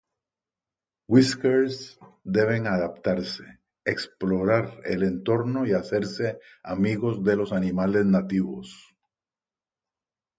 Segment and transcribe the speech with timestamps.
[1.15, 1.75] Whiskers
[2.25, 3.43] deben adaptarse,
[3.85, 8.95] explorar el entorno y hacerse amigos de los animales nativos.